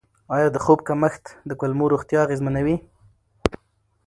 آیا 0.35 0.47
د 0.51 0.57
خوب 0.63 0.79
کمښت 0.87 1.23
د 1.49 1.51
کولمو 1.59 1.85
روغتیا 1.93 2.19
اغېزمنوي؟ 2.23 2.75